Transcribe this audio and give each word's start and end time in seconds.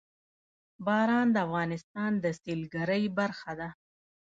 باران 0.85 1.27
د 1.31 1.37
افغانستان 1.47 2.11
د 2.23 2.25
سیلګرۍ 2.41 3.03
برخه 3.19 3.51
ده. 3.59 3.69